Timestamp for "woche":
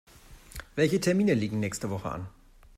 1.91-2.11